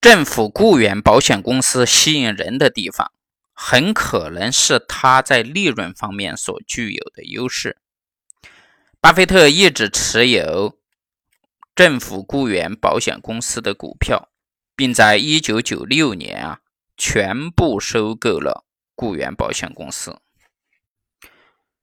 [0.00, 3.12] 政府雇员保险公司吸引人的地方，
[3.52, 7.76] 很可能是它在利润方面所具有的优势。
[8.98, 10.78] 巴菲特一直持有
[11.74, 14.30] 政府雇员保险公司的股票，
[14.74, 16.60] 并在1996年啊
[16.96, 18.64] 全部收购了
[18.94, 20.18] 雇员保险公司。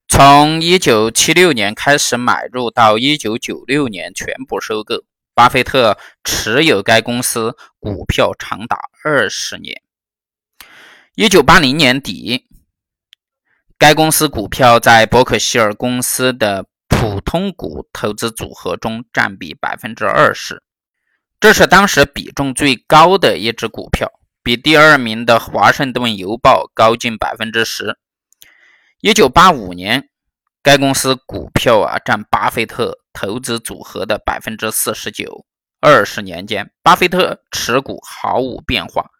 [0.08, 5.04] 从1976年开始买入到1996年全部收购。
[5.38, 9.80] 巴菲特持有该公司股票长达二十年。
[11.14, 12.48] 一九八零年底，
[13.78, 20.60] 该公司股票在伯克希尔公司的普通股投资组合中占比百分之二十，
[21.38, 24.10] 这是当时比重最高的一只股票，
[24.42, 27.96] 比第二名的华盛顿邮报高近百分之十。
[29.00, 30.08] 一九八五年。
[30.60, 35.44] 该公司股票啊占巴菲特投资组合的百分之四十九。
[35.80, 39.10] 二十年间，巴菲特持股毫无变化，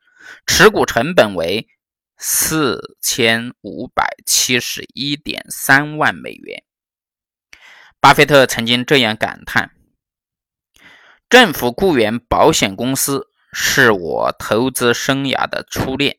[0.47, 1.67] 持股成本为
[2.17, 6.63] 四千五百七十一点三万美元。
[7.99, 9.73] 巴菲特曾经这样感叹
[11.29, 16.19] ：“政府雇员保险公司是我投资生涯的初恋。”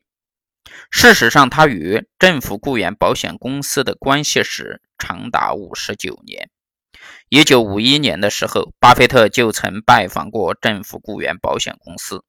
[0.92, 6.50] 事实上，他与政府雇员保险公司的关系时长达五十九年。
[7.28, 12.24] 一九五一年的时候，巴菲特就曾拜访过政府雇员保险公司。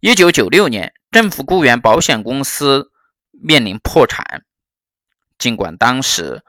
[0.00, 2.90] 一九九六年，政府雇员保险公司
[3.30, 4.44] 面临破产，
[5.38, 6.42] 尽管当时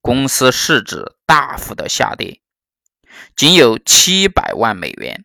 [0.00, 2.40] 公司市值大幅的下跌，
[3.36, 5.24] 仅有七百万美元。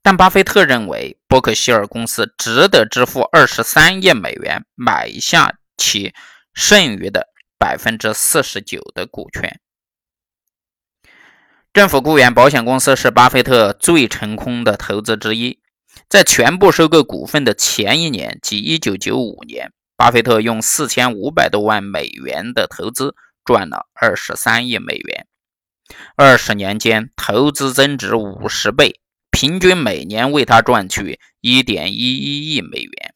[0.00, 6.14] 但巴菲特认为，伯克希尔公司值得支付二十三亿美元买下其
[6.54, 9.57] 剩余的百分之四十九的股权。
[11.72, 15.60] 政府雇员保险公司是巴菲特最成功的投资之一。
[16.08, 23.14] 在全部收购股份的前一年，即一九九五年，巴菲特用四千五百多万美元的投资
[23.44, 25.26] 赚了二十三亿美元。
[26.16, 29.00] 二十年间，投资增值五十倍。
[29.30, 33.07] 平均每年为他赚取一点一一亿美元。